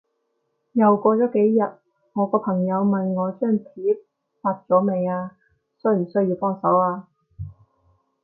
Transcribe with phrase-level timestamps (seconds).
[0.71, 1.77] 又過咗幾日，
[2.15, 3.99] 我個朋友問我張貼
[4.41, 5.37] 發咗未啊？
[5.79, 7.07] 需唔需要幫手啊？